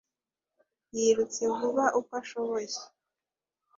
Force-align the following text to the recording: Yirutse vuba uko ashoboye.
Yirutse 0.97 1.41
vuba 1.57 1.85
uko 1.99 2.11
ashoboye. 2.21 2.77